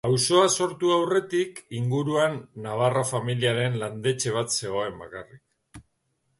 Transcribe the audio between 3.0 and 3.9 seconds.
familiaren